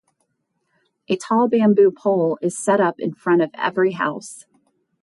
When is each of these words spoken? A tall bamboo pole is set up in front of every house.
A 1.09 1.15
tall 1.15 1.47
bamboo 1.47 1.91
pole 1.91 2.39
is 2.41 2.57
set 2.57 2.81
up 2.81 2.99
in 2.99 3.13
front 3.13 3.43
of 3.43 3.51
every 3.53 3.91
house. 3.91 4.45